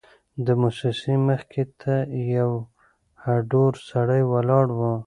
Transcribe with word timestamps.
د 0.45 0.47
موسسې 0.61 1.15
مخې 1.27 1.63
ته 1.81 1.95
یو 2.35 2.51
هډور 3.23 3.73
سړی 3.89 4.21
ولاړ 4.31 4.67
و. 4.77 4.79